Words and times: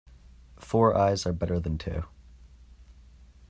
Four 0.57 0.97
eyes 0.97 1.27
are 1.27 1.31
better 1.31 1.59
than 1.59 1.77
two. 1.77 2.05